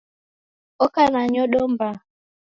Oka 0.85 1.03
na 1.13 1.21
nyodo 1.31 1.59
mbaha. 1.73 2.01